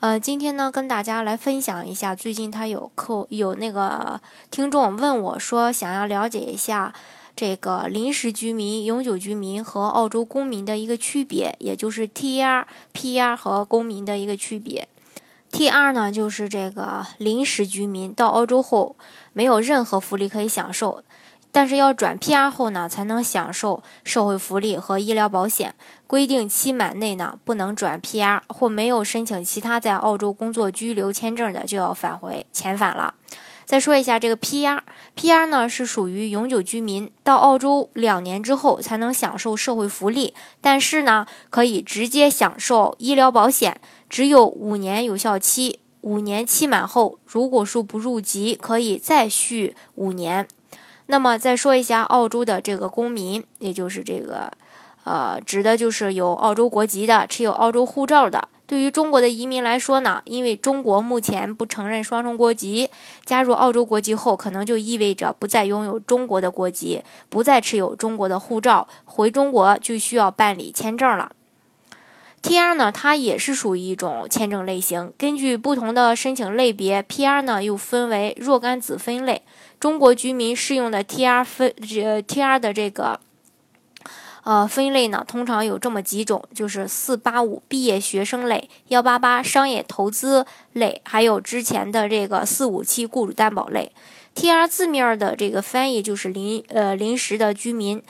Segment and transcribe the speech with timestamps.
[0.00, 4.18] 呃，今天呢，跟大家来分享一下，最近他有客有那个
[4.50, 6.94] 听众问我说，想要了解一下
[7.36, 14.88] 这个临时居民、永久居民和澳洲公民的一个区别，也就是 TR、PR 和公民的一个区别。
[15.52, 18.96] TR 呢，就是这个临时居民到澳洲后
[19.34, 21.02] 没有任何福利可以享受。
[21.52, 25.74] 但是要转 PR 后呢，才能享受社会福利和医疗保险。
[26.06, 33.14] 规定期满内呢，不能转 PR 或没有申请其他在澳洲工作居留签证的，就要返回遣返了。
[33.64, 45.78] 再说一下这个 PR，PR 呢是属于永久居民，到澳洲两年之后才能享受社会福利，但是呢可以直接享受医疗保险，只有五年有效期。
[46.00, 50.48] 五年期满后，如果说不入籍，可以再续五年。
[51.10, 54.50] 那么再说一下澳洲的这个公民，也就是这个，
[55.02, 58.48] 呃，指的就是有澳洲国籍的、持有澳洲护照的。
[58.64, 62.88] 对于中国的移民来说呢，因为中国目前不承认双重国籍，
[63.24, 71.32] 加入澳洲国籍后，可能就意味着不再拥有中国的国籍，不再持有中国的护照，回中国就需要办理签证了。
[72.42, 72.74] T.R.
[72.74, 75.12] 呢，它也是属于一种签证类型。
[75.18, 77.42] 根据不同的申请类别，P.R.
[77.42, 79.42] 呢又分为若干子分类。
[79.78, 81.44] 中国居民适用的 T.R.
[81.44, 82.58] 分这 T.R.
[82.58, 83.20] 的这个
[84.44, 93.92] 呃分类呢，通常有这么几种，就是四八五毕业学生类、幺八八商业投资类，还有之前的这个四五七雇主担保类。
[94.34, 94.66] T.R.
[94.66, 98.02] 字面的这个翻译就是临呃临时的居民。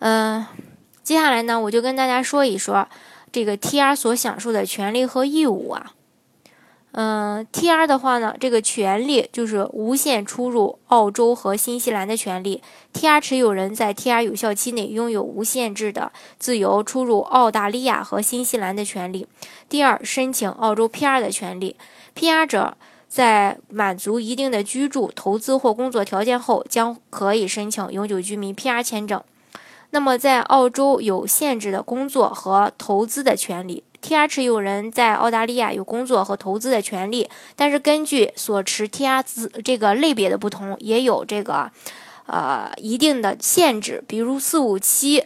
[0.00, 0.44] 嗯，
[1.02, 2.86] 接下来呢，我就跟大家说一说。
[3.32, 3.94] 这个 T.R.
[3.94, 5.92] 所享受的权利和义务啊，
[6.92, 7.86] 嗯，T.R.
[7.86, 12.60] 的话呢，这个权利就是无限出入澳洲和新西兰的权利。
[12.92, 13.20] T.R.
[13.20, 14.22] 持有人在 T.R.
[14.24, 19.28] 有效期内拥有无限制的自由出入澳大利亚和新西兰的权利。
[19.68, 21.20] 第二，申请澳洲 P.R.
[21.20, 21.76] 的权利。
[22.14, 22.44] P.R.
[22.44, 22.76] 者
[23.08, 28.82] 在满足一定的居住、投资或工作条件后，将可以申请永久居民 P.R.
[28.82, 29.22] 签证。
[29.92, 34.28] 那么，在澳洲有限制的工作和投资的权利，T.R.
[34.28, 39.20] 持有人在澳大利亚有工作和投资的权利，但是根据所持 T.R.
[39.22, 41.72] 资这个类别的不同，也有这个
[42.26, 44.04] 呃一定的限制。
[44.06, 45.24] 比如四五七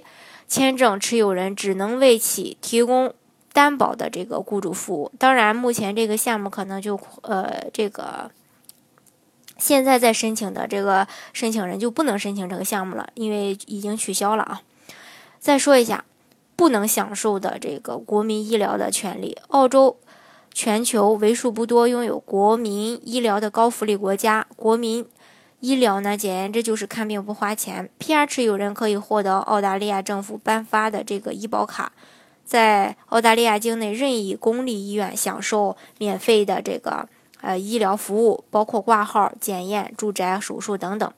[0.48, 3.12] 签证持有人只能为其提供
[3.52, 5.12] 担保的这个雇主服务。
[5.18, 8.30] 当然，目前这个项目可能就呃这个。
[9.56, 14.62] 现在在申请的这个申请人就不能申请这个项目了，因为已经取消了啊。
[15.38, 16.04] 再说一下，
[16.56, 19.38] 不能享受的这个国民医疗的权利。
[19.48, 19.96] 澳洲
[20.52, 24.46] 全球为数不多拥有国民医疗的高福利国家。
[24.56, 25.06] 国民
[25.60, 27.88] 医疗呢，简言之就是看病不花钱。
[28.00, 31.92] PR 持有人可以获得澳大利亚政府颁发的这个医保卡，
[32.44, 37.08] 在澳大利亚境内任意公立医院享受免费的这个。
[37.44, 41.12] 呃，医疗服务包括挂号、检验、住宅、手术等等。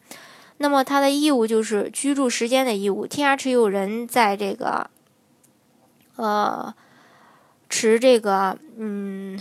[0.59, 3.07] 那么，他的义务就是居住时间的义务。
[3.07, 3.37] T.R.
[3.37, 4.91] 持有人在这个，
[6.17, 6.75] 呃，
[7.69, 9.39] 持这个嗯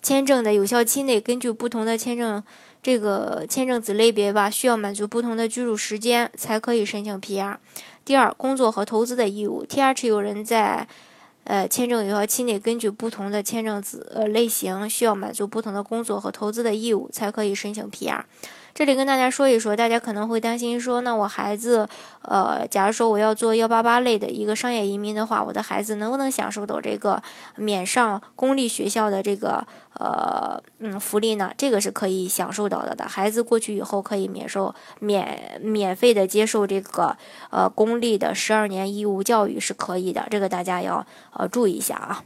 [0.00, 2.42] 签证的有效期内，根据不同的签证
[2.82, 7.58] 这个签证子类别吧，需要满足不同的居住时间才可以申请 P.R.
[8.04, 9.64] 第二，工作和投资的义务。
[9.66, 9.92] T.R.
[9.92, 10.86] 持有人在
[11.44, 18.22] 呃，签证有效期内，根据不同的签证子呃类型，需要满足不同的工作和投资的义务，才可以申请 PR。
[18.74, 21.88] 这里跟大家说一说，大家可能会担心说，那我孩子，
[22.22, 27.22] 呃，假如说我要做幺八八类的一个商业移民的话，我的孩子能不能享受到这个
[27.54, 29.64] 免上公立学校的这个
[30.00, 31.52] 呃嗯福利呢？
[31.56, 37.16] 这个是可以享受到的的，孩子过去以后可以免受免免费的接受这个
[37.50, 42.24] 呃公立的十二年义务教育是可以的，这个大家要呃注意一下啊。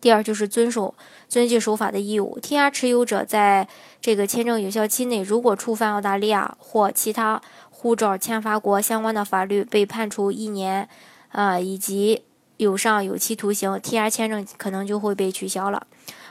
[0.00, 0.94] 第二就是遵守
[1.28, 2.38] 遵纪守法的义务。
[2.40, 2.70] T.R.
[2.70, 3.66] 持有者在
[4.00, 7.40] 这个签证有效期内，如果触犯澳大利亚或其他
[7.70, 10.88] 护照签发国相关的法律，被判处一年，
[11.32, 12.22] 呃，以及
[12.56, 14.08] 有上有期徒刑，T.R.
[14.08, 15.86] 签证可能就会被取消了。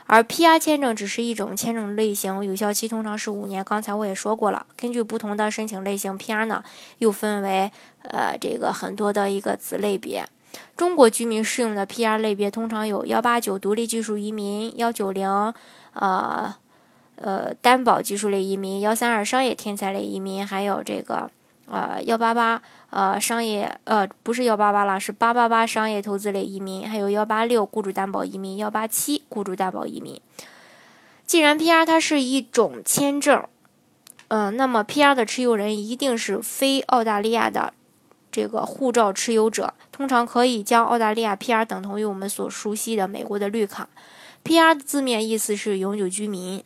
[0.08, 0.60] 而 P.R.
[0.60, 3.64] 签证只是一种签证类型，有效期通常是五年。
[3.64, 6.46] 刚才我也说过了，根据不同的申请类型，P.R.
[6.46, 6.64] 呢
[7.00, 7.72] 又分为
[8.04, 10.28] 呃这个很多的一个子类别。
[10.76, 15.54] 中国居民适用的 PR 类别通常有幺八九独立技术移民、幺九零，
[15.94, 16.54] 呃，
[17.16, 21.30] 呃担保技术类移民、幺三二商业天才类移民，还有这个
[21.68, 30.20] 呃幺八八呃商业呃不是幺八八了，是八八八商业投资类移民，还有幺八六雇主担保移民、幺八七雇主担保移民。
[31.26, 33.44] 既然 PR 它是一种签证，
[34.28, 37.74] 嗯，那么 PR 的持有人一定是非澳大利亚的
[38.36, 43.88] 这个护照持有者，通常可以将澳大利亚 PR 等同于我们所熟悉的美国的绿卡。
[44.44, 46.62] PR 的字面意思是永久居民，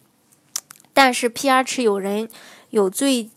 [0.96, 2.28] 但是 PR 持有人
[2.72, 3.30] 有最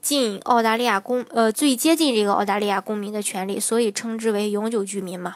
[0.00, 5.34] 近澳大利亚公呃最接近这个澳大利亚公民的权利，所以称之为永久居民嘛。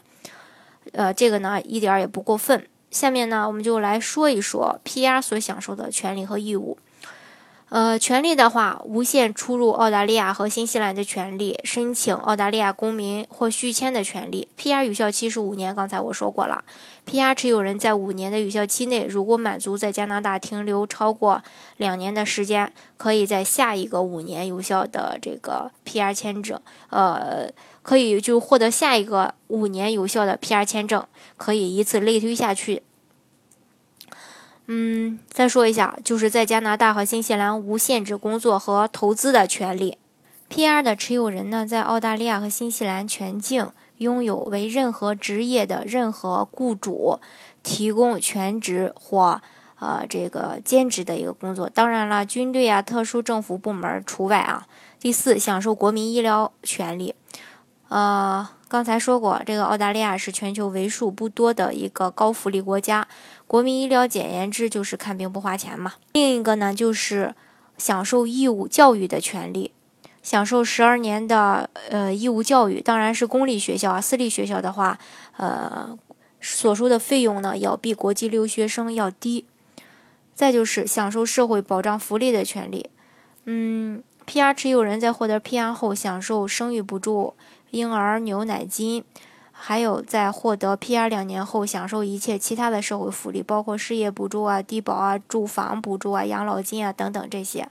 [0.93, 2.69] 呃，这个呢一点也不过分。
[2.93, 6.79] 下面呢，我们就来说一说 PR 所享受的权利和义务。
[7.75, 14.47] 呃，权利的话，无限出入澳大利亚和新西兰的权利，申请澳大利亚公民或续签的权利。
[14.57, 16.63] PR 有效期是五年，刚才我说过了。
[17.05, 21.43] PR 持有人在五年的有效期内，如果满足在加拿大停留超过
[21.79, 26.61] 两年的时间，可以在下一个五年有效的这个 PR 签证，
[26.91, 27.51] 呃，
[27.83, 31.05] 可以就获得下一个五年有效的 PR 签证，
[31.37, 32.85] 可以以此类推下去。
[34.67, 39.99] 嗯，再说一下，就是在加拿大和新西兰无限制工作和投资的权利。
[40.51, 47.21] PR 的持有人呢，在澳大利亚和新西兰全境拥有为任何职业的任何雇主
[47.63, 49.43] 提供全职或
[49.79, 51.69] 呃这个兼职的一个工作。
[51.69, 54.67] 当然了，军队啊、特殊政府部门除外啊。
[54.99, 57.15] 第四，享受国民医疗权利。
[57.89, 63.07] 呃，刚才说过，这个澳大利亚是全球为数不多的一个高福利国家，
[63.47, 65.93] 国民医疗简言之就是看病不花钱嘛。
[66.15, 67.37] 另一个呢，就是
[67.79, 69.71] 享受义务教育的权利，
[70.25, 74.99] 享受十二年的呃义务教育，当然是公立学校啊，私立学校的话，
[75.37, 75.97] 呃，
[76.41, 79.45] 所收的费用呢要比国际留学生要低。
[80.35, 82.91] 再就是享受社会保障福利的权利，
[83.45, 87.35] 嗯，PR 持有人在获得 PR 后享受生育补助。
[87.75, 89.03] 婴儿牛奶金，
[89.51, 97.69] 还有在获得 PR 两年后享受一切其他的社会福利，包括失业补助啊、低保啊、住房补助啊、养老金啊等等这些。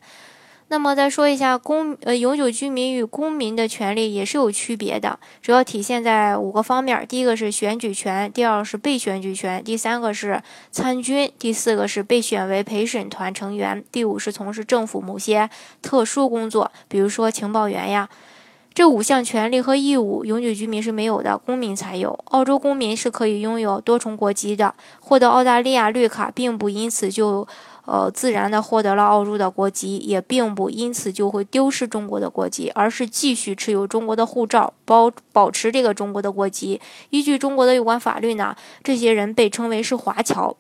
[0.67, 15.49] 那么再说一下公呃永久居民与公民的权利也是有区别的，主要体现在五个方面：第一个是选举权，第二是被选举权，第三个是参军，第四个是被选为陪审团成员，第五是从事政府某些
[15.81, 18.09] 特殊工作，比如说情报员呀。
[18.73, 22.17] 这五项权利和义务，永久居民是没有的，公民才有。
[22.31, 27.47] 澳洲公民是可以拥有多重国籍的，获得澳大利亚绿卡，并不因此就，
[27.85, 36.81] 呃，自然的获得了澳洲的国籍，也并不因此就会丢失中国的国籍，而是继续持有中国的护照，保保持这个中国的国籍。
[37.11, 40.57] 依据中国的有关法律呢，这些人被称为是华侨。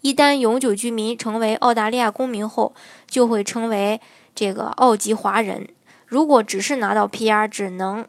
[0.00, 2.74] 一旦永久居民成为澳大利亚公民后，
[3.06, 4.00] 就会成为
[4.34, 5.68] 这个澳籍华人。
[6.12, 8.04] 如果只是拿到 PR，只能，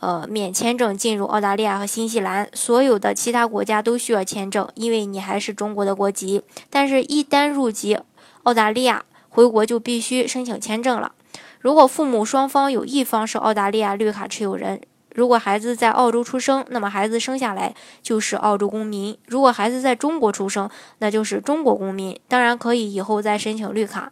[0.00, 6.42] 呃，免签证进入澳大利亚和新西兰，所有的其他国家都需要签证，因为你还是中国的国籍。
[6.70, 7.98] 但是，一旦入籍
[8.44, 11.12] 澳大利亚，回国就必须申请签证了。
[11.60, 14.80] 如果父母双方有一方是澳大利亚绿卡持有人，
[15.14, 20.70] 如果孩子在澳洲出生，那么孩子生下来就是澳洲公民；如果孩子在中国出生，
[21.00, 22.18] 那就是中国公民。
[22.28, 24.10] 当然，可以以后再申请绿卡。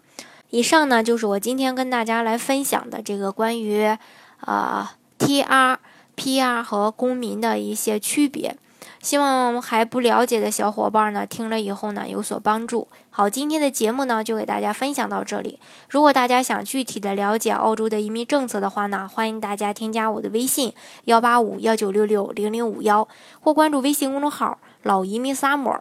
[0.50, 3.96] 以上呢就是我今天跟大家来分享的这个关于，
[4.40, 5.76] 啊，TR、
[6.16, 8.56] PR 和公民的一些区别，
[9.00, 12.88] 希望还不了解的小伙伴呢听了以后呢有所帮助。
[13.10, 15.58] 好，今天的节目呢就给大家分享到这里。
[15.88, 20.72] 如果大家想具体的了解澳洲的移民政策的话呢，欢迎大家添加我的微信
[21.04, 23.06] 幺八五幺九六六零零五幺，
[23.40, 25.80] 或关注微信公众号“老移民 summer”。